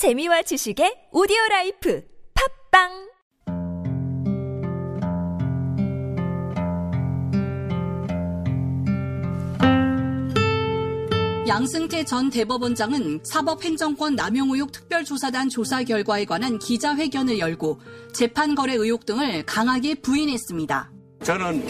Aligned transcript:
재미와 0.00 0.40
지식의 0.40 1.08
오디오 1.12 1.36
라이프 1.50 2.02
팟빵 2.72 2.88
양승태 11.46 12.04
전 12.06 12.30
대법원장은 12.30 13.20
사법행정권 13.24 14.16
남용 14.16 14.52
의혹 14.52 14.72
특별조사단 14.72 15.50
조사 15.50 15.82
결과에 15.82 16.24
관한 16.24 16.58
기자회견을 16.58 17.38
열고 17.38 17.78
재판 18.14 18.54
거래 18.54 18.72
의혹 18.72 19.04
등을 19.04 19.44
강하게 19.44 19.96
부인했습니다. 19.96 20.90
저는 21.24 21.62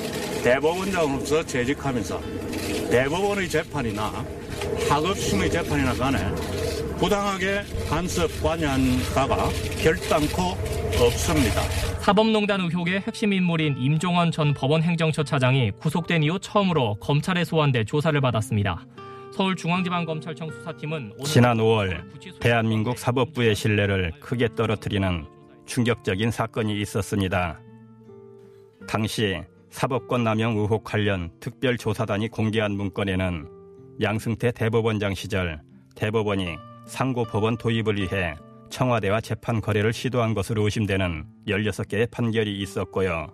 대법원장으로서 0.45 1.45
재직하면서 1.45 2.21
대법원의 2.93 3.51
재판이나 3.51 4.25
학업심의 4.89 5.51
재판이나 5.51 5.95
간에 5.95 6.19
부당하게 6.99 7.63
간섭 7.89 8.31
관여한 8.43 8.81
바가 9.15 9.49
결단코 9.83 10.57
없습니다. 11.03 11.63
사법농단 12.01 12.61
의혹의 12.61 13.01
핵심 13.01 13.33
인물인 13.33 13.77
임종원 13.79 14.31
전 14.31 14.53
법원 14.53 14.83
행정처 14.83 15.23
차장이 15.23 15.71
구속된 15.73 16.23
이후 16.23 16.39
처음으로 16.39 16.97
검찰에 17.01 17.45
소환돼 17.45 17.85
조사를 17.85 18.21
받았습니다. 18.21 18.85
서울중앙지방검찰청 19.33 20.51
수사팀은 20.51 21.13
지난 21.25 21.57
5월 21.59 22.03
대한민국 22.41 22.99
사법부의 22.99 23.55
신뢰를 23.55 24.13
크게 24.21 24.49
떨어뜨리는 24.55 25.25
충격적인 25.67 26.31
사건이 26.31 26.81
있었습니다. 26.81 27.61
당시 28.89 29.41
사법권 29.71 30.25
남용 30.25 30.59
의혹 30.59 30.85
관련 30.85 31.31
특별조사단이 31.41 32.29
공개한 32.29 32.73
문건에는 32.73 33.60
양승태 34.03 34.53
대법원장 34.53 35.15
시절 35.15 35.61
대법원이 35.95 36.57
상고법원 36.87 37.59
도입을 37.59 37.99
위해 37.99 38.35
청와대와 38.71 39.21
재판 39.21 39.61
거래를 39.61 39.93
시도한 39.93 40.33
것으로 40.33 40.63
의심되는 40.63 41.27
16개의 41.47 42.11
판결이 42.11 42.61
있었고요. 42.61 43.27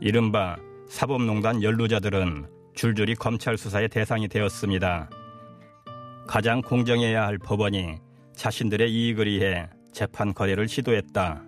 이른바 0.00 0.56
사법농단 0.88 1.62
연루자들은 1.62 2.48
줄줄이 2.74 3.14
검찰 3.14 3.56
수사의 3.56 3.88
대상이 3.88 4.26
되었습니다. 4.26 5.08
가장 6.26 6.60
공정해야 6.60 7.24
할 7.24 7.38
법원이 7.38 7.98
자신들의 8.34 8.90
이익을 8.90 9.26
위해 9.28 9.68
재판 9.92 10.34
거래를 10.34 10.66
시도했다. 10.66 11.40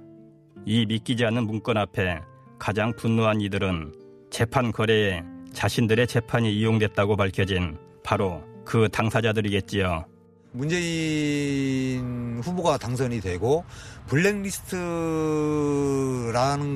이 0.66 0.86
믿기지 0.86 1.24
않는 1.24 1.48
문건 1.48 1.78
앞에 1.78 2.20
가장 2.60 2.94
분노한 2.94 3.40
이들은 3.40 3.92
재판 4.30 4.70
거래에 4.70 5.24
자신들의 5.52 6.06
재판이 6.06 6.54
이용됐다고 6.54 7.16
밝혀진 7.16 7.76
바로 8.04 8.44
그 8.64 8.88
당사자들이겠지요. 8.92 10.04
문재인 10.52 12.40
후보가 12.44 12.78
당선이 12.78 13.20
되고 13.20 13.64
블랙리스트라는 14.06 14.76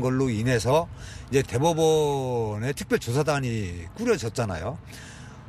걸로 0.01 0.29
인해서 0.31 0.89
이제 1.31 1.43
대법원의 1.43 2.75
특별조사단이 2.75 3.85
꾸려졌잖아요. 3.95 4.79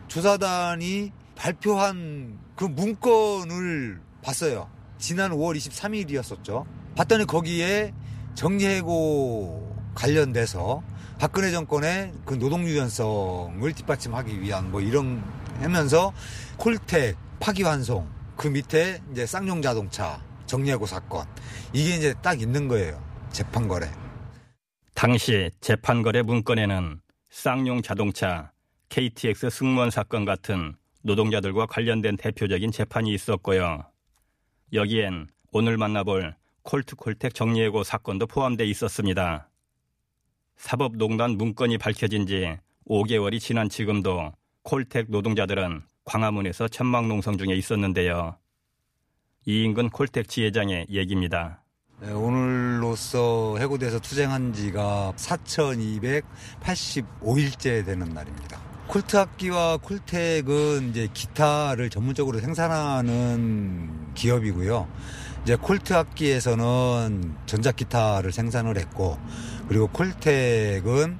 조사단이 0.07 1.11
발표한 1.35 2.37
그 2.55 2.65
문건을 2.65 3.99
봤어요. 4.21 4.69
지난 4.99 5.31
5월 5.31 5.55
23일이었었죠. 5.57 6.65
봤더니 6.95 7.25
거기에 7.25 7.93
정리해고 8.35 9.75
관련돼서 9.95 10.83
박근혜 11.19 11.51
정권의 11.51 12.13
그 12.23 12.39
노동 12.39 12.63
유연성을 12.63 13.73
뒷받침하기 13.73 14.39
위한 14.39 14.71
뭐 14.71 14.79
이런 14.79 15.21
하면서 15.59 16.13
콜텍 16.55 17.17
파기환송 17.41 18.09
그 18.37 18.47
밑에 18.47 19.01
이제 19.11 19.25
쌍용 19.25 19.61
자동차 19.61 20.23
정리해고 20.45 20.85
사건 20.85 21.27
이게 21.73 21.95
이제 21.95 22.13
딱 22.21 22.39
있는 22.41 22.69
거예요. 22.69 23.03
재판 23.33 23.67
거래. 23.67 23.91
당시 24.95 25.51
재판 25.59 26.03
거래 26.03 26.21
문건에는 26.21 27.01
쌍용 27.29 27.81
자동차, 27.81 28.53
KTX 28.87 29.49
승무원 29.49 29.91
사건 29.91 30.23
같은 30.23 30.77
노동자들과 31.03 31.65
관련된 31.65 32.15
대표적인 32.15 32.71
재판이 32.71 33.13
있었고요. 33.13 33.83
여기엔 34.71 35.27
오늘 35.51 35.75
만나볼 35.75 36.35
콜트콜텍 36.63 37.33
정리해고 37.33 37.83
사건도 37.83 38.27
포함돼 38.27 38.65
있었습니다. 38.67 39.48
사법농단 40.59 41.31
문건이 41.31 41.77
밝혀진 41.77 42.27
지 42.27 42.57
5개월이 42.87 43.39
지난 43.39 43.69
지금도 43.69 44.33
콜텍 44.63 45.05
노동자들은 45.09 45.81
광화문에서 46.03 46.67
천막농성 46.67 47.37
중에 47.37 47.55
있었는데요. 47.55 48.35
이인근 49.45 49.89
콜텍 49.89 50.27
지회장의 50.27 50.87
얘기입니다. 50.89 51.63
네, 52.01 52.11
오늘로써 52.11 53.55
해고돼서 53.57 53.99
투쟁한 53.99 54.53
지가 54.53 55.13
4,285일째 55.15 57.85
되는 57.85 58.09
날입니다. 58.09 58.59
콜트 58.87 59.17
악기와 59.17 59.77
콜텍은 59.77 60.89
이제 60.89 61.07
기타를 61.13 61.89
전문적으로 61.89 62.39
생산하는 62.39 64.13
기업이고요. 64.13 64.87
이제 65.43 65.55
콜트 65.55 65.93
악기에서는 65.93 67.35
전자 67.45 67.71
기타를 67.71 68.31
생산을 68.31 68.77
했고, 68.77 69.17
그리고 69.67 69.87
콜텍은 69.87 71.17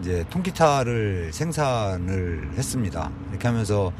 이제 0.00 0.24
통기타를 0.30 1.32
생산을 1.32 2.52
했습니다. 2.56 3.10
이렇게 3.30 3.48
하면서 3.48 3.92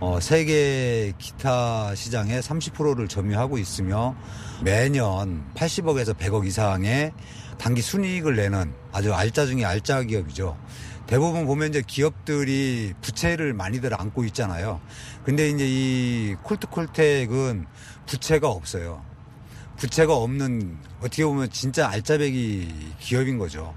어, 0.00 0.20
세계 0.20 1.12
기타 1.18 1.94
시장의 1.94 2.40
30%를 2.40 3.08
점유하고 3.08 3.58
있으며 3.58 4.14
매년 4.62 5.44
80억에서 5.54 6.16
100억 6.16 6.46
이상의 6.46 7.12
단기 7.58 7.82
순이익을 7.82 8.36
내는 8.36 8.72
아주 8.92 9.12
알짜 9.12 9.46
중에 9.46 9.64
알짜 9.64 10.02
기업이죠. 10.02 10.56
대부분 11.08 11.46
보면 11.46 11.70
이제 11.70 11.82
기업들이 11.86 12.92
부채를 13.00 13.54
많이들 13.54 13.98
안고 13.98 14.24
있잖아요. 14.26 14.78
근데 15.24 15.48
이제 15.48 15.64
이 15.66 16.36
콜트콜텍은 16.42 17.64
부채가 18.04 18.50
없어요. 18.50 19.02
부채가 19.78 20.14
없는 20.14 20.76
어떻게 20.98 21.24
보면 21.24 21.48
진짜 21.48 21.88
알짜배기 21.88 22.68
기업인 23.00 23.38
거죠. 23.38 23.74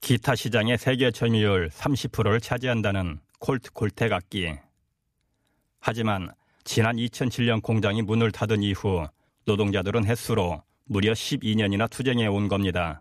기타 0.00 0.34
시장의 0.34 0.78
세계 0.78 1.12
점유율 1.12 1.68
30%를 1.68 2.40
차지한다는 2.40 3.20
콜트콜텍 3.38 4.12
악기. 4.12 4.52
하지만 5.78 6.28
지난 6.64 6.96
2007년 6.96 7.62
공장이 7.62 8.02
문을 8.02 8.32
닫은 8.32 8.64
이후 8.64 9.06
노동자들은 9.44 10.06
횟수로 10.06 10.64
무려 10.86 11.12
12년이나 11.12 11.88
투쟁해 11.88 12.26
온 12.26 12.48
겁니다. 12.48 13.00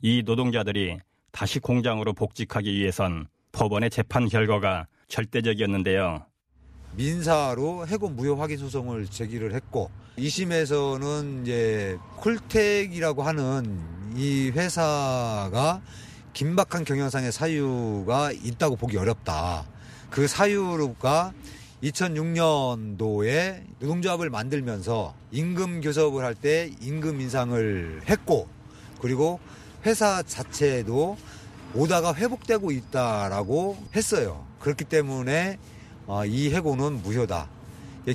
이 0.00 0.22
노동자들이 0.24 0.98
다시 1.34 1.58
공장으로 1.58 2.12
복직하기 2.12 2.72
위해선 2.72 3.26
법원의 3.50 3.90
재판 3.90 4.28
결과가 4.28 4.86
절대적이었는데요. 5.08 6.24
민사로 6.96 7.88
해고 7.88 8.08
무효 8.08 8.36
확인 8.36 8.56
소송을 8.56 9.06
제기를 9.06 9.52
했고 9.52 9.90
2심에서는 10.16 11.42
이제 11.42 11.98
콜텍이라고 12.18 13.24
하는 13.24 13.80
이 14.14 14.52
회사가 14.54 15.82
긴박한 16.34 16.84
경영상의 16.84 17.32
사유가 17.32 18.30
있다고 18.30 18.76
보기 18.76 18.96
어렵다. 18.96 19.66
그 20.10 20.28
사유가 20.28 21.32
2006년도에 21.82 23.64
노동조합을 23.80 24.30
만들면서 24.30 25.16
임금 25.32 25.80
교섭을 25.80 26.24
할 26.24 26.36
때 26.36 26.70
임금 26.80 27.20
인상을 27.20 28.02
했고 28.08 28.48
그리고 29.00 29.40
회사 29.84 30.22
자체도 30.22 31.16
오다가 31.74 32.14
회복되고 32.14 32.70
있다라고 32.70 33.76
했어요. 33.94 34.46
그렇기 34.60 34.84
때문에 34.84 35.58
어, 36.06 36.24
이 36.24 36.54
해고는 36.54 37.02
무효다. 37.02 37.48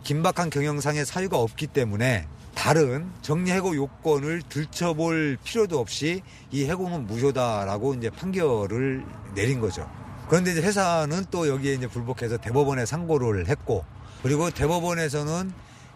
긴박한 0.03 0.49
경영상의 0.49 1.05
사유가 1.05 1.37
없기 1.37 1.67
때문에 1.67 2.27
다른 2.55 3.09
정리해고 3.21 3.75
요건을 3.75 4.43
들춰볼 4.49 5.37
필요도 5.43 5.79
없이 5.79 6.21
이 6.51 6.65
해고는 6.65 7.07
무효다라고 7.07 7.95
이제 7.95 8.09
판결을 8.09 9.05
내린 9.33 9.59
거죠. 9.59 9.89
그런데 10.27 10.51
이제 10.51 10.61
회사는 10.61 11.25
또 11.31 11.47
여기에 11.47 11.73
이제 11.73 11.87
불복해서 11.87 12.37
대법원에 12.37 12.85
상고를 12.85 13.47
했고 13.47 13.83
그리고 14.21 14.51
대법원에서는 14.51 15.53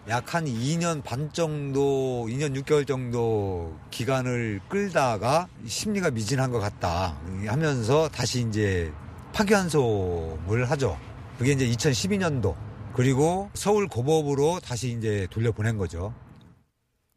약 0.09 0.33
한 0.33 0.45
2년 0.45 1.01
반 1.01 1.31
정도, 1.31 2.25
2년 2.27 2.59
6개월 2.61 2.85
정도 2.85 3.77
기간을 3.89 4.59
끌다가 4.67 5.47
심리가 5.65 6.11
미진한 6.11 6.51
것 6.51 6.59
같다 6.59 7.17
하면서 7.45 8.09
다시 8.09 8.41
이제 8.41 8.91
파기환송을 9.31 10.69
하죠. 10.71 10.99
그게 11.37 11.53
이제 11.53 11.65
2012년도 11.67 12.53
그리고 12.93 13.49
서울 13.53 13.87
고법으로 13.87 14.59
다시 14.59 14.91
이제 14.91 15.25
돌려보낸 15.31 15.77
거죠. 15.77 16.13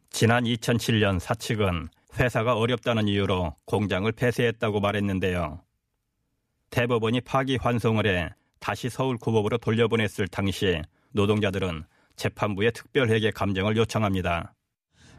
지난 0.09 0.45
2007년 0.45 1.19
사측은 1.19 1.89
회사가 2.17 2.55
어렵다는 2.55 3.07
이유로 3.09 3.53
공장을 3.65 4.09
폐쇄했다고 4.13 4.79
말했는데요. 4.79 5.61
대법원이 6.69 7.21
파기 7.21 7.57
환송을 7.57 8.07
해 8.07 8.29
다시 8.59 8.89
서울 8.89 9.17
고법으로 9.17 9.57
돌려보냈을 9.57 10.27
당시 10.29 10.81
노동자들은 11.11 11.83
재판부에 12.17 12.71
특별회계 12.71 13.31
감정을 13.31 13.77
요청합니다. 13.77 14.53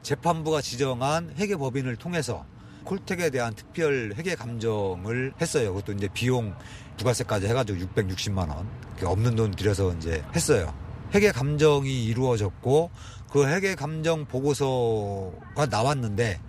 재판부가 0.02 0.60
지정한 0.60 1.32
회계법인을 1.36 1.96
통해서 1.96 2.44
콜택에 2.84 3.30
대한 3.30 3.54
특별 3.54 4.12
회계 4.16 4.34
감정을 4.34 5.32
했어요. 5.40 5.74
그것도 5.74 5.92
이제 5.92 6.08
비용 6.12 6.54
부가세까지 6.96 7.46
해가지고 7.46 7.78
660만 7.80 8.48
원 8.48 8.68
없는 9.02 9.36
돈 9.36 9.50
들여서 9.52 9.94
이제 9.94 10.22
했어요. 10.34 10.74
회계 11.14 11.30
감정이 11.30 12.04
이루어졌고 12.04 12.90
그 13.30 13.46
회계 13.46 13.74
감정 13.74 14.26
보고서가 14.26 15.66
나왔는데 15.66 16.40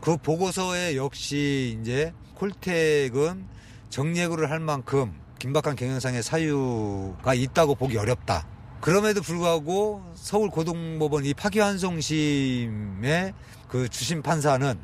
그 0.00 0.16
보고서에 0.16 0.96
역시 0.96 1.78
이제 1.80 2.12
콜택은 2.34 3.46
정리해고를 3.88 4.50
할 4.50 4.60
만큼 4.60 5.18
긴박한 5.38 5.76
경영상의 5.76 6.22
사유가 6.22 7.34
있다고 7.34 7.74
보기 7.74 7.96
어렵다. 7.96 8.55
그럼에도 8.86 9.20
불구하고 9.20 10.00
서울 10.14 10.48
고등법원 10.48 11.24
이 11.24 11.34
파기환송심의 11.34 13.34
그 13.66 13.88
주심 13.88 14.22
판사는 14.22 14.78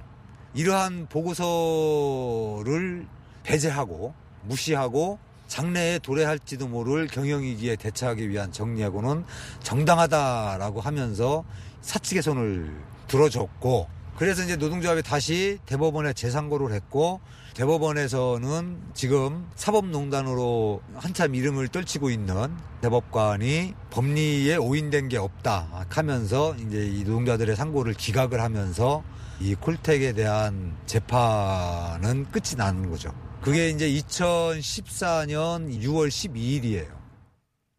이러한 0.55 1.07
보고서를 1.09 3.07
배제하고 3.45 4.13
무시하고 4.43 5.21
장래에 5.47 6.01
도래할지도 6.01 6.67
모를 6.67 7.07
경영위기에 7.07 7.77
대처하기 7.77 8.29
위한 8.29 8.51
정리하고는 8.51 9.25
정당하다라고 9.63 10.81
하면서 10.81 11.45
사측의 11.83 12.25
손을 12.25 12.75
들어줬고 13.07 13.89
그래서 14.17 14.43
이제 14.43 14.57
노동조합이 14.57 15.05
다시 15.05 15.61
대법원에 15.67 16.15
재상고를 16.15 16.75
했고 16.75 17.21
대법원에서는 17.55 18.79
지금 18.95 19.47
사법농단으로 19.55 20.81
한참 20.95 21.35
이름을 21.35 21.69
떨치고 21.69 22.11
있는 22.11 22.35
대법관이 22.81 23.75
법리에 23.91 24.57
오인된 24.57 25.09
게 25.09 25.19
없다 25.19 25.87
하면서 25.89 26.55
이제 26.57 26.87
이 26.87 27.05
노동자들의 27.05 27.55
상고를 27.55 27.95
기각을 27.95 28.41
하면서 28.41 29.05
이 29.41 29.55
콜텍에 29.55 30.13
대한 30.13 30.77
재판은 30.87 32.31
끝이 32.31 32.57
나는 32.57 32.91
거죠. 32.91 33.13
그게 33.43 33.69
이제 33.69 33.89
2014년 33.91 35.81
6월 35.83 36.09
12일이에요. 36.09 36.87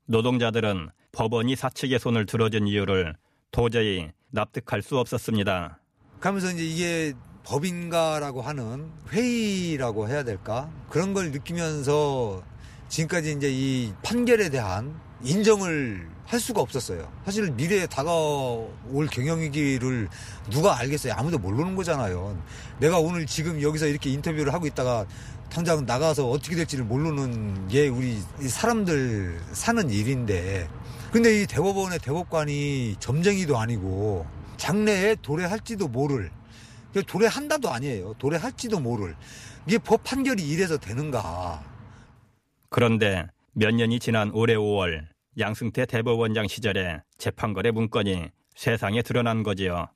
노동자들은 0.06 0.90
법원이 1.14 1.56
사측의 1.56 2.00
손을 2.00 2.26
들어준 2.26 2.68
이유를 2.68 3.16
도저히 3.52 4.12
납득할 4.32 4.82
수 4.82 4.98
없었습니다. 4.98 5.80
그러면서 6.20 6.52
이제 6.52 6.64
이게 6.64 7.14
법인가라고 7.44 8.42
하는 8.42 8.90
회의라고 9.12 10.08
해야 10.08 10.24
될까? 10.24 10.70
그런 10.90 11.14
걸 11.14 11.32
느끼면서 11.32 12.42
지금까지 12.90 13.34
이제 13.34 13.50
이 13.52 13.94
판결에 14.04 14.50
대한 14.50 14.94
인정을 15.24 16.08
할 16.26 16.40
수가 16.40 16.62
없었어요. 16.62 17.12
사실 17.26 17.52
미래에 17.52 17.86
다가올 17.88 19.08
경영위기를 19.12 20.10
누가 20.50 20.78
알겠어요? 20.80 21.14
아무도 21.14 21.38
모르는 21.38 21.76
거잖아요. 21.76 22.42
내가 22.80 23.00
오늘 23.00 23.26
지금 23.26 23.62
여기서 23.62 23.88
이렇게 23.88 24.10
인터뷰를 24.10 24.54
하고 24.54 24.66
있다가 24.66 25.06
당장 25.50 25.86
나가서 25.86 26.30
어떻게 26.30 26.56
될지를 26.56 26.86
모르는 26.86 27.68
게 27.68 27.88
우리 27.88 28.20
사람들 28.48 29.40
사는 29.52 29.90
일인데 29.90 30.68
근데 31.12 31.44
이 31.44 31.46
대법원의 31.46 32.00
대법관이 32.00 32.96
점쟁이도 33.00 33.58
아니고 33.58 34.26
장래에 34.58 35.18
도래할지도 35.22 35.90
모를 35.90 36.32
도래한다도 37.02 37.70
아니에요. 37.70 38.14
도래할지도 38.20 38.80
모를 38.80 39.16
이게 39.68 39.78
법 39.78 40.04
판결이 40.04 40.48
이래서 40.48 40.78
되는가. 40.78 41.64
그런데 42.70 43.26
몇 43.54 43.74
년이 43.74 44.00
지난 44.00 44.32
올해 44.34 44.56
5월 44.56 45.08
양승태 45.40 45.86
대법원장 45.86 46.48
시절에 46.48 47.02
재판거래 47.18 47.72
문건이 47.72 48.30
세상에 48.56 49.02
드러난 49.02 49.44
거지요. 49.44 49.88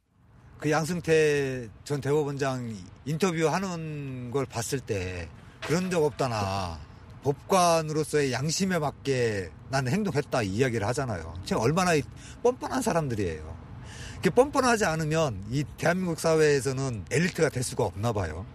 그 0.58 0.72
양승태 0.72 1.68
전 1.84 2.02
대법원장 2.02 2.76
인터뷰하는 3.06 4.32
걸 4.32 4.46
봤을 4.46 4.80
때 4.80 5.30
그런 5.62 5.92
적 5.92 6.04
없다나 6.04 6.80
법관으로서의 7.24 8.32
양심에 8.32 8.80
맞게 8.80 9.50
나는 9.70 9.92
행동했다 9.92 10.42
이야기를 10.44 10.88
하잖아요. 10.88 11.34
지금 11.46 11.62
얼마나 11.62 11.92
뻔뻔한 12.42 12.82
사람들이에요. 12.82 13.67
이렇게 14.18 14.32
뻔뻔하지 14.32 14.86
않으면 14.86 15.44
이 15.52 15.64
대한민국 15.78 16.20
사회에서는 16.20 17.06
엘리트가 17.12 17.50
될 17.50 17.62
수가 17.62 17.86
없나 17.86 18.12
봐요. 18.12 18.46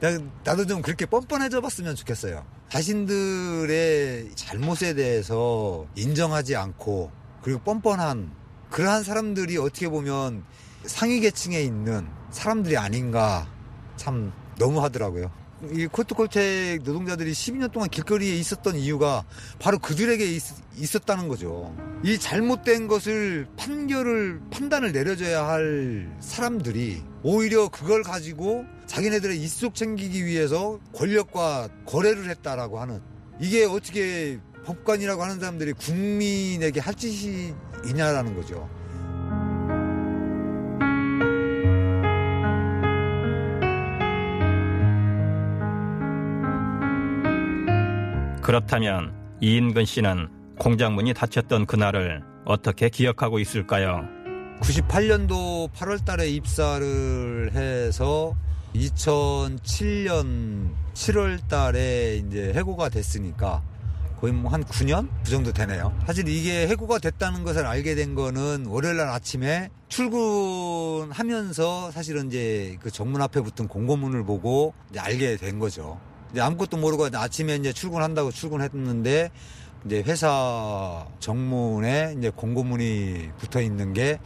나도 0.44 0.66
좀 0.66 0.80
그렇게 0.80 1.04
뻔뻔해져 1.04 1.60
봤으면 1.60 1.94
좋겠어요. 1.94 2.44
자신들의 2.70 4.30
잘못에 4.34 4.94
대해서 4.94 5.86
인정하지 5.94 6.56
않고 6.56 7.10
그리고 7.42 7.60
뻔뻔한 7.60 8.32
그러한 8.70 9.04
사람들이 9.04 9.58
어떻게 9.58 9.88
보면 9.88 10.42
상위 10.84 11.20
계층에 11.20 11.60
있는 11.60 12.08
사람들이 12.30 12.76
아닌가 12.78 13.46
참 13.96 14.32
너무하더라고요. 14.58 15.30
이 15.72 15.86
코트콜텍 15.86 16.82
노동자들이 16.82 17.32
12년 17.32 17.72
동안 17.72 17.88
길거리에 17.88 18.34
있었던 18.36 18.76
이유가 18.76 19.24
바로 19.58 19.78
그들에게 19.78 20.24
있, 20.24 20.96
었다는 20.96 21.28
거죠. 21.28 21.74
이 22.04 22.18
잘못된 22.18 22.88
것을 22.88 23.46
판결을 23.56 24.40
판단을 24.50 24.92
내려줘야 24.92 25.46
할 25.46 26.14
사람들이 26.20 27.02
오히려 27.22 27.68
그걸 27.68 28.02
가지고 28.02 28.64
자기네들의 28.86 29.40
입속 29.40 29.74
챙기기 29.74 30.26
위해서 30.26 30.78
권력과 30.94 31.68
거래를 31.86 32.28
했다라고 32.28 32.78
하는 32.78 33.00
이게 33.40 33.64
어떻게 33.64 34.38
법관이라고 34.66 35.22
하는 35.22 35.40
사람들이 35.40 35.72
국민에게 35.72 36.80
할 36.80 36.94
짓이냐라는 36.94 38.34
거죠. 38.34 38.68
그렇다면 48.46 49.12
이인근 49.40 49.84
씨는 49.86 50.28
공장 50.60 50.94
문이 50.94 51.14
닫혔던 51.14 51.66
그날을 51.66 52.22
어떻게 52.44 52.88
기억하고 52.88 53.40
있을까요? 53.40 54.04
98년도 54.60 55.72
8월 55.72 56.04
달에 56.04 56.28
입사를 56.28 57.50
해서 57.52 58.36
2007년 58.72 60.70
7월 60.94 61.48
달에 61.48 62.18
이제 62.18 62.52
해고가 62.54 62.88
됐으니까 62.88 63.64
거의 64.20 64.32
뭐 64.32 64.52
한 64.52 64.62
9년? 64.62 65.08
그 65.24 65.30
정도 65.30 65.52
되네요. 65.52 65.92
사실 66.06 66.28
이게 66.28 66.68
해고가 66.68 67.00
됐다는 67.00 67.42
것을 67.42 67.66
알게 67.66 67.96
된 67.96 68.14
거는 68.14 68.66
월요일 68.66 68.98
날 68.98 69.08
아침에 69.08 69.70
출근하면서 69.88 71.90
사실은 71.90 72.28
이제 72.28 72.76
그 72.80 72.92
정문 72.92 73.22
앞에 73.22 73.40
붙은 73.40 73.66
공고문을 73.66 74.24
보고 74.24 74.72
알게 74.96 75.36
된 75.36 75.58
거죠. 75.58 75.98
아무것도 76.40 76.76
모르고 76.76 77.08
아침에 77.14 77.56
이제 77.56 77.72
출근한다고 77.72 78.30
출근했는데 78.30 79.30
이제 79.86 80.02
회사 80.06 81.06
정문에 81.20 82.14
이제 82.18 82.30
공고문이 82.30 83.30
붙어 83.38 83.60
있는 83.60 83.92
게 83.92 84.18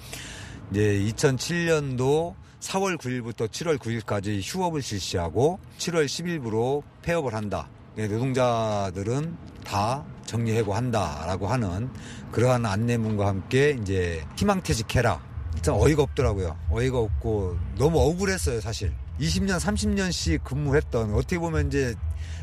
이제 0.71 0.81
2007년도 1.15 2.35
4월 2.61 2.97
9일부터 2.99 3.49
7월 3.49 3.79
9일까지 3.79 4.41
휴업을 4.43 4.83
실시하고 4.83 5.59
7월 5.79 6.07
10일부로 6.07 6.83
폐업을 7.03 7.35
한다. 7.35 7.69
노동자들은 7.97 9.37
다 9.65 10.05
정리해고 10.27 10.75
한다라고 10.75 11.49
하는 11.49 11.91
그러한 12.33 12.65
안내문과 12.65 13.27
함께 13.27 13.77
이제 13.81 14.25
희망퇴직해라. 14.37 15.21
참 15.63 15.75
어이가 15.79 16.03
없더라고요. 16.03 16.57
어이가 16.71 16.99
없고 16.99 17.59
너무 17.77 17.99
억울했어요, 17.99 18.61
사실. 18.61 18.93
20년, 19.21 19.61
30년씩 19.61 20.45
근무했던 20.45 21.15
어떻게 21.15 21.39
보면 21.39 21.67
이제 21.67 21.95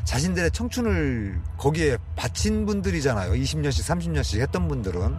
자신들의 0.04 0.52
청춘을 0.52 1.40
거기에 1.58 1.98
바친 2.16 2.64
분들이잖아요. 2.66 3.32
20년씩, 3.32 3.84
30년씩 3.84 4.40
했던 4.40 4.68
분들은. 4.68 5.16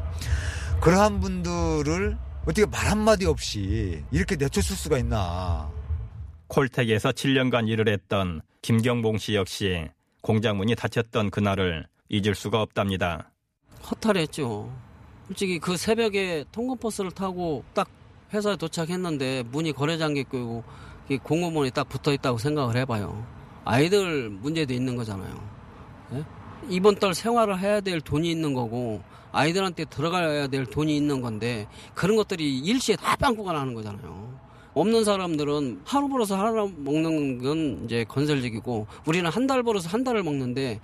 그러한 0.81 1.19
분들을 1.19 2.17
어떻게 2.43 2.65
말 2.65 2.89
한마디 2.89 3.25
없이 3.25 4.03
이렇게 4.11 4.35
내쫓을 4.35 4.75
수가 4.75 4.97
있나. 4.97 5.69
콜텍에서 6.47 7.11
7년간 7.11 7.67
일을 7.67 7.89
했던 7.89 8.41
김경봉 8.61 9.17
씨 9.17 9.35
역시 9.35 9.87
공장 10.21 10.57
문이 10.57 10.75
닫혔던 10.75 11.29
그날을 11.29 11.85
잊을 12.07 12.33
수가 12.33 12.61
없답니다. 12.61 13.31
허탈했죠. 13.89 14.71
솔직히 15.27 15.59
그 15.59 15.77
새벽에 15.77 16.45
통근버스를 16.51 17.11
타고 17.11 17.63
딱 17.73 17.87
회사에 18.33 18.55
도착했는데 18.55 19.43
문이 19.51 19.73
거래 19.73 19.97
장기 19.97 20.23
끄고 20.23 20.63
공무원이 21.17 21.71
딱 21.71 21.87
붙어 21.89 22.13
있다고 22.13 22.37
생각을 22.37 22.75
해봐요. 22.77 23.25
아이들 23.65 24.29
문제도 24.29 24.73
있는 24.73 24.95
거잖아요. 24.95 25.49
예? 26.13 26.23
이번 26.69 26.95
달 26.95 27.13
생활을 27.13 27.59
해야 27.59 27.81
될 27.81 28.01
돈이 28.01 28.29
있는 28.29 28.53
거고 28.53 29.01
아이들한테 29.31 29.85
들어가야 29.85 30.47
될 30.47 30.65
돈이 30.65 30.95
있는 30.95 31.21
건데 31.21 31.67
그런 31.93 32.15
것들이 32.17 32.59
일시에 32.59 32.95
다 32.95 33.15
빵꾸가 33.15 33.53
나는 33.53 33.73
거잖아요. 33.73 34.39
없는 34.73 35.03
사람들은 35.03 35.81
하루 35.85 36.07
벌어서 36.09 36.37
하루 36.37 36.71
먹는 36.77 37.39
건 37.41 37.81
이제 37.85 38.05
건설적이고 38.07 38.87
우리는 39.05 39.29
한 39.29 39.47
달 39.47 39.63
벌어서 39.63 39.89
한 39.89 40.03
달을 40.03 40.23
먹는데 40.23 40.79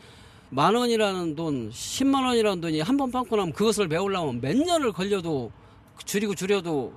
만 0.50 0.76
원이라는 0.76 1.36
돈, 1.36 1.70
10만 1.72 2.24
원이라는 2.26 2.62
돈이 2.62 2.82
한 2.82 2.98
번 2.98 3.12
빵꾸 3.12 3.36
나면 3.36 3.54
그것을 3.54 3.88
메우려면 3.88 4.42
몇 4.42 4.56
년을 4.56 4.92
걸려도 4.92 5.52
줄이고 6.04 6.36
줄여도 6.36 6.94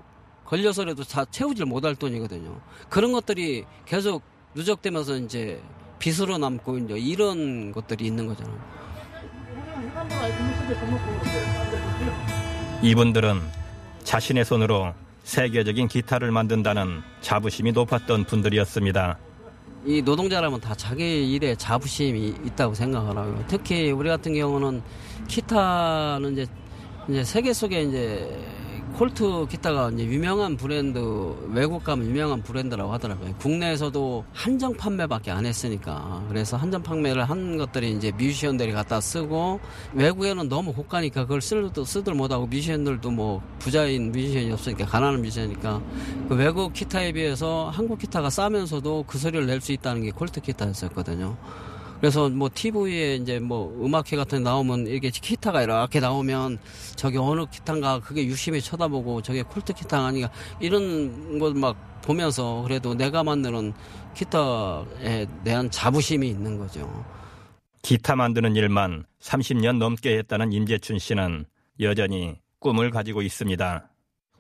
걸려서라도 0.49 1.05
다 1.05 1.27
채우질 1.27 1.67
못할 1.67 1.95
돈이거든요. 1.95 2.59
그런 2.89 3.13
것들이 3.13 3.67
계속 3.85 4.23
누적되면서 4.55 5.17
이제 5.19 5.61
빚으로 5.99 6.39
남고 6.39 6.79
이제 6.79 6.95
이런 6.99 7.71
것들이 7.71 8.07
있는 8.07 8.27
거잖아요. 8.27 8.59
이분들은 12.83 13.41
자신의 14.05 14.47
손으로 14.47 14.95
세계적인 15.25 15.87
기타를 15.87 16.31
만든다는 16.31 17.03
자부심이 17.21 17.73
높았던 17.73 18.25
분들이었습니다. 18.25 19.19
이 19.85 20.01
노동자라면 20.01 20.61
다 20.61 20.75
자기 20.75 21.31
일에 21.31 21.55
자부심이 21.57 22.35
있다고 22.47 22.73
생각하라고요. 22.73 23.45
특히 23.49 23.91
우리 23.91 24.09
같은 24.09 24.33
경우는 24.33 24.83
기타는 25.29 26.33
이제 26.33 26.47
이제 27.09 27.25
세계 27.25 27.53
속에 27.53 27.83
이제 27.83 28.58
콜트 28.99 29.47
기타가 29.49 29.91
이제 29.91 30.05
유명한 30.07 30.57
브랜드 30.57 30.99
외국 31.53 31.85
가면 31.85 32.05
유명한 32.05 32.43
브랜드라고 32.43 32.93
하더라고요. 32.95 33.33
국내에서도 33.39 34.25
한정 34.33 34.77
판매밖에 34.77 35.31
안 35.31 35.47
했으니까 35.47 36.25
그래서 36.29 36.57
한정 36.57 36.83
판매를 36.83 37.23
한 37.23 37.57
것들이 37.59 37.93
이제 37.93 38.11
뮤지션들이 38.11 38.73
갖다 38.73 39.01
쓰고 39.01 39.61
외국에는 39.93 40.49
너무 40.49 40.73
고가니까 40.73 41.23
그걸 41.23 41.41
쓰도 41.41 41.85
쓰들 41.85 42.15
못하고 42.15 42.47
뮤지션들도 42.49 43.09
뭐 43.13 43.41
부자인 43.61 44.11
뮤지션이 44.11 44.51
없으니까 44.51 44.85
가난한 44.87 45.23
뮤지션이니까 45.23 45.81
그 46.29 46.35
외국 46.35 46.73
기타에 46.73 47.13
비해서 47.13 47.71
한국 47.73 48.01
기타가 48.01 48.31
싸면서도 48.31 49.05
그 49.07 49.17
소리를 49.17 49.47
낼 49.47 49.61
수 49.61 49.71
있다는 49.71 50.03
게 50.03 50.11
콜트 50.11 50.41
기타였었거든요. 50.41 51.37
그래서 52.01 52.29
뭐 52.29 52.49
TV에 52.53 53.17
이제 53.17 53.39
뭐 53.41 53.75
음악회 53.85 54.17
같은 54.17 54.39
데 54.39 54.45
나오면 54.45 54.87
이렇게 54.87 55.11
기타가 55.11 55.63
이렇게 55.63 55.99
나오면 56.01 56.59
저게 56.97 57.19
어느 57.19 57.45
기타인가 57.47 58.01
그게 58.01 58.25
유심히 58.25 58.61
쳐다보고 58.61 59.23
저게 59.23 59.43
콜트 59.43 59.73
기타 59.75 60.07
아니가 60.07 60.31
이런 60.61 61.39
걸 61.39 61.55
막 61.55 61.77
보면서 62.03 62.63
그래도 62.63 62.95
내가 62.95 63.23
만드는 63.23 63.75
기타에 64.15 65.27
대한 65.45 65.71
자부심이 65.71 66.29
있는 66.29 66.57
거죠. 66.59 67.05
기타 67.83 68.17
만드는 68.17 68.57
일만 68.57 69.05
30년 69.21 69.77
넘게 69.79 70.17
했다는 70.19 70.53
임재춘 70.53 70.99
씨는 70.99 71.45
여전히 71.81 72.37
꿈을 72.61 72.91
가지고 72.91 73.23
있습니다. 73.23 73.91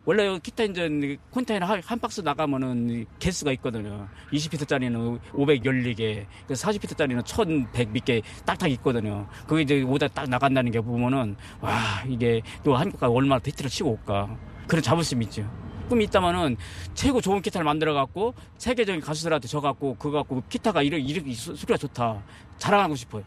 원래 0.05 0.38
기타 0.38 0.64
이제 0.64 1.19
컨테이너 1.33 1.67
한, 1.67 1.83
한 1.85 1.99
박스 1.99 2.23
나가면은 2.23 3.05
개수가 3.19 3.52
있거든요. 3.52 4.09
20피트짜리는 4.33 5.21
514개, 5.33 6.26
40피트짜리는 6.49 7.25
1100 7.25 7.90
밑개 7.90 8.23
딱딱 8.47 8.71
있거든요. 8.73 9.28
그게 9.47 9.62
이제 9.62 9.83
오다 9.83 10.09
딱 10.09 10.28
나간다는 10.28 10.73
게 10.73 10.81
보면은 10.81 11.37
와 11.61 12.02
이게 12.09 12.40
또 12.64 12.75
한국가 12.75 13.09
얼마나 13.11 13.38
비트를 13.38 13.69
치고 13.69 13.90
올까 13.90 14.35
그런 14.67 14.83
자부심이 14.83 15.26
있죠. 15.26 15.50
꿈이 15.88 16.05
있다면은 16.05 16.57
최고 16.95 17.21
좋은 17.21 17.43
기타를 17.43 17.64
만들어 17.64 17.95
갖고 17.95 18.35
세계적인 18.59 19.00
가수들한테 19.00 19.49
줘 19.49 19.61
갖고 19.61 19.95
그거 19.97 20.19
갖고 20.19 20.43
기타가 20.49 20.83
이렇게 20.83 21.02
이렇게 21.02 21.33
소리가 21.33 21.76
좋다 21.76 22.23
자랑하고 22.59 22.95
싶어요. 22.95 23.25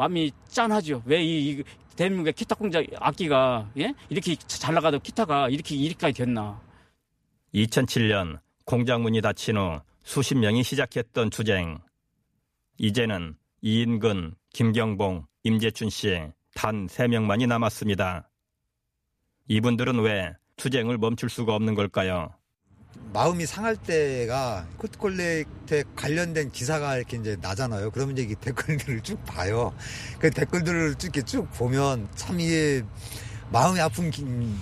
마음이 0.00 0.32
짠하죠. 0.48 1.02
왜 1.04 1.22
이 1.22 1.62
대한민국의 1.94 2.32
기타 2.32 2.54
공장 2.54 2.82
악기가 2.98 3.70
예? 3.76 3.92
이렇게 4.08 4.34
잘 4.34 4.74
나가도 4.74 5.00
기타가 5.00 5.50
이렇게 5.50 5.74
이렇게까지 5.76 6.14
됐나? 6.14 6.58
2007년 7.54 8.38
공장 8.64 9.02
문이 9.02 9.20
닫힌 9.20 9.58
후 9.58 9.78
수십 10.02 10.36
명이 10.38 10.62
시작했던 10.62 11.28
투쟁. 11.28 11.78
이제는 12.78 13.36
이인근, 13.60 14.34
김경봉, 14.54 15.26
임재춘 15.44 15.90
씨 15.90 16.18
단 16.54 16.86
3명만이 16.86 17.46
남았습니다. 17.46 18.30
이분들은 19.48 20.00
왜 20.00 20.32
투쟁을 20.56 20.96
멈출 20.96 21.28
수가 21.28 21.54
없는 21.54 21.74
걸까요? 21.74 22.30
마음이 23.12 23.44
상할 23.46 23.76
때가 23.76 24.66
코트콜렉트에 24.78 25.84
관련된 25.96 26.52
기사가 26.52 26.96
이렇게 26.96 27.16
이제 27.16 27.36
나잖아요. 27.40 27.90
그러면 27.90 28.16
이제 28.16 28.34
댓글들을 28.40 29.00
쭉 29.00 29.24
봐요. 29.24 29.74
그 30.18 30.30
댓글들을 30.30 30.94
쭉 30.94 31.06
이렇게 31.06 31.22
쭉 31.22 31.50
보면 31.52 32.08
참 32.14 32.38
이게 32.38 32.84
마음이 33.50 33.80
아픈 33.80 34.10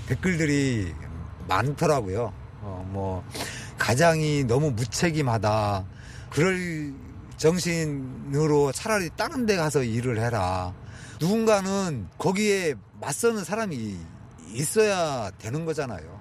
댓글들이 0.06 0.94
많더라고요. 1.46 2.32
어, 2.60 2.88
뭐, 2.90 3.24
가장이 3.78 4.44
너무 4.44 4.70
무책임하다. 4.70 5.84
그럴 6.30 6.92
정신으로 7.36 8.72
차라리 8.72 9.10
다른 9.16 9.46
데 9.46 9.56
가서 9.56 9.82
일을 9.82 10.20
해라. 10.20 10.74
누군가는 11.20 12.08
거기에 12.18 12.74
맞서는 13.00 13.44
사람이 13.44 13.96
있어야 14.52 15.30
되는 15.38 15.64
거잖아요. 15.64 16.18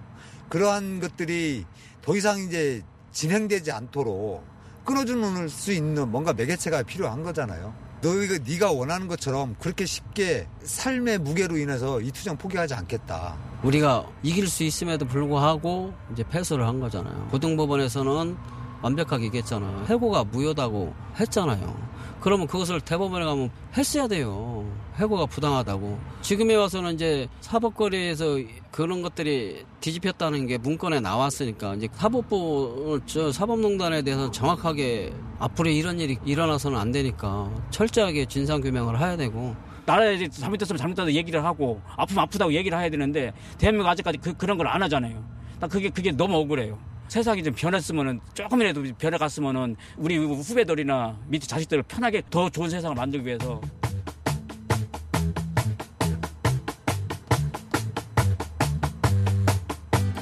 그러한 0.49 0.99
것들이 0.99 1.65
더 2.07 2.15
이상 2.15 2.39
이제 2.39 2.81
진행되지 3.11 3.69
않도록 3.73 4.41
끊어주는 4.85 5.49
수 5.49 5.73
있는 5.73 6.09
뭔가 6.09 6.31
매개체가 6.31 6.83
필요한 6.83 7.21
거잖아요. 7.21 7.73
너희가 8.01 8.37
네가 8.47 8.71
원하는 8.71 9.09
것처럼 9.09 9.57
그렇게 9.59 9.85
쉽게 9.85 10.47
삶의 10.63 11.17
무게로 11.17 11.57
인해서 11.57 11.99
이 11.99 12.09
투쟁 12.11 12.37
포기하지 12.37 12.75
않겠다. 12.75 13.35
우리가 13.61 14.07
이길 14.23 14.47
수 14.47 14.63
있음에도 14.63 15.05
불구하고 15.05 15.93
이제 16.13 16.23
패소를 16.23 16.65
한 16.65 16.79
거잖아요. 16.79 17.27
고등법원에서는 17.31 18.37
완벽하게 18.83 19.25
얘기했잖아요. 19.25 19.87
해고가 19.89 20.23
무효다고 20.23 20.93
했잖아요. 21.19 21.96
그러면 22.19 22.47
그것을 22.47 22.81
대법원에 22.81 23.23
가면 23.25 23.51
했어야 23.77 24.07
돼요. 24.07 24.65
해고가 24.95 25.27
부당하다고. 25.27 25.99
지금에 26.21 26.55
와서는 26.55 26.95
이제 26.95 27.27
사법거래에서 27.41 28.39
그런 28.71 29.01
것들이 29.01 29.63
뒤집혔다는 29.81 30.47
게 30.47 30.57
문건에 30.57 30.99
나왔으니까 30.99 31.75
이제 31.75 31.87
사법부 31.93 33.01
저 33.05 33.31
사법농단에 33.31 34.01
대해서 34.01 34.31
정확하게 34.31 35.13
앞으로 35.39 35.69
이런 35.69 35.99
일이 35.99 36.17
일어나서는 36.25 36.77
안 36.77 36.91
되니까 36.91 37.49
철저하게 37.69 38.25
진상 38.25 38.61
규명을 38.61 38.99
해야 38.99 39.15
되고 39.15 39.55
나라에 39.85 40.27
잘못됐으면 40.27 40.77
잘못됐다 40.77 41.13
얘기를 41.13 41.43
하고 41.45 41.79
아프면 41.95 42.23
아프다고 42.23 42.51
얘기를 42.53 42.77
해야 42.77 42.89
되는데 42.89 43.31
대한민국 43.57 43.87
아직까지 43.89 44.17
그, 44.17 44.33
그런 44.33 44.57
걸 44.57 44.67
안 44.67 44.81
하잖아요. 44.83 45.23
나 45.59 45.67
그게 45.67 45.89
그게 45.89 46.11
너무 46.11 46.35
억울해요. 46.37 46.77
세상이 47.07 47.43
좀 47.43 47.53
변했으면은 47.53 48.19
조금이라도 48.33 48.83
변해갔으면은 48.97 49.75
우리 49.97 50.17
후배들이나 50.17 51.17
밑에 51.27 51.47
자식들을 51.47 51.83
편하게 51.83 52.21
더 52.29 52.49
좋은 52.49 52.69
세상을 52.69 52.95
만들기 52.95 53.25
위해서 53.27 53.61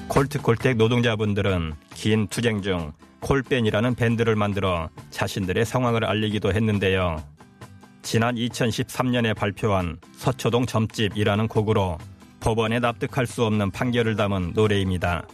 콜트콜텍 0.08 0.78
노동자분들은 0.78 1.74
긴 1.94 2.28
투쟁 2.28 2.62
중 2.62 2.94
콜밴이라는 3.20 3.96
밴드를 3.96 4.36
만들어 4.36 4.90
자신들의 5.10 5.66
상황을 5.66 6.06
알리기도 6.06 6.54
했는데요. 6.54 7.22
지난 8.02 8.36
2013년에 8.36 9.36
발표한 9.36 9.98
서초동 10.16 10.68
점집이라는 10.68 11.48
곡으로 11.48 11.98
법원에 12.40 12.80
납득할 12.80 13.26
수 13.26 13.44
없는 13.44 13.72
판결을 13.72 14.16
담은 14.16 14.54
노래입니다. 14.54 15.26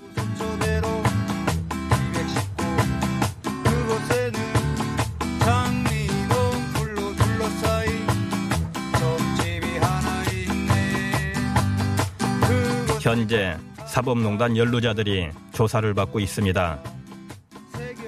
현재 13.11 13.57
사법농단 13.87 14.55
연루자들이 14.55 15.31
조사를 15.51 15.93
받고 15.93 16.21
있습니다. 16.21 16.81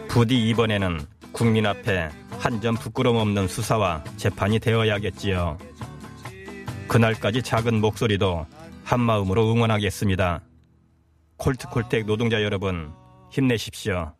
부디 0.08 0.48
이번에는 0.48 1.02
국민 1.34 1.66
앞에 1.66 2.10
한 2.40 2.62
점 2.62 2.76
부끄럼 2.76 3.18
없는 3.18 3.50
수사와 3.50 4.02
재판이 4.16 4.60
되어야겠지요. 4.60 5.58
그날까지 6.88 7.42
작은 7.42 7.82
목소리도 7.82 8.46
한마음으로 8.86 9.52
응원하겠습니다. 9.52 10.42
콜트콜텍 11.36 12.06
노동자 12.06 12.42
여러분, 12.42 12.94
힘내십시오. 13.30 14.14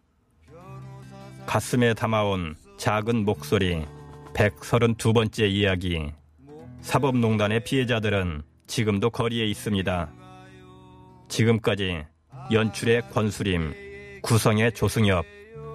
가슴에 1.46 1.94
담아온 1.94 2.58
작은 2.78 3.24
목소리, 3.24 3.86
132번째 4.34 5.50
이야기. 5.50 6.12
사법농단의 6.82 7.64
피해자들은 7.64 8.42
지금도 8.68 9.12
거리에 9.12 9.46
있습니다. 9.46 10.23
지금까지 11.34 12.06
연출의 12.52 13.02
권수림, 13.12 14.22
구성의 14.22 14.74
조승엽, 14.74 15.26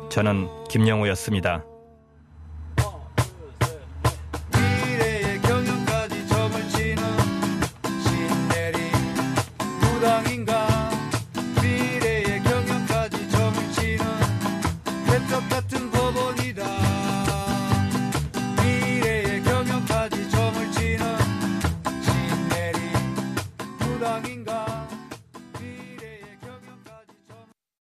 저는 0.08 0.46
김영호였습니다. 0.70 1.64